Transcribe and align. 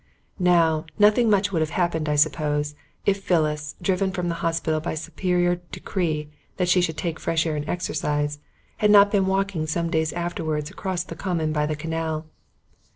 Now, 0.39 0.87
nothing 0.97 1.29
much 1.29 1.51
would 1.51 1.61
have 1.61 1.69
happened, 1.77 2.09
I 2.09 2.15
suppose, 2.15 2.73
if 3.05 3.21
Phyllis, 3.23 3.75
driven 3.83 4.11
from 4.11 4.29
the 4.29 4.33
hospital 4.41 4.79
by 4.79 4.95
superior 4.95 5.61
decree 5.71 6.27
that 6.57 6.67
she 6.67 6.81
should 6.81 6.97
take 6.97 7.19
fresh 7.19 7.45
air 7.45 7.55
and 7.55 7.69
exercise, 7.69 8.39
had 8.77 8.89
not 8.89 9.11
been 9.11 9.27
walking 9.27 9.67
some 9.67 9.91
days 9.91 10.11
afterwards 10.11 10.71
across 10.71 11.03
the 11.03 11.13
common 11.13 11.53
by 11.53 11.67
the 11.67 11.75
canal. 11.75 12.25